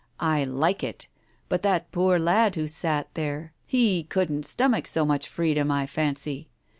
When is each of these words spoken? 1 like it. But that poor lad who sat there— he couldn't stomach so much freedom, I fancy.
1 0.19 0.55
like 0.55 0.83
it. 0.83 1.07
But 1.47 1.61
that 1.61 1.91
poor 1.91 2.17
lad 2.17 2.55
who 2.55 2.65
sat 2.67 3.13
there— 3.13 3.53
he 3.77 4.03
couldn't 4.03 4.47
stomach 4.47 4.87
so 4.87 5.05
much 5.05 5.29
freedom, 5.29 5.69
I 5.69 5.85
fancy. 5.85 6.49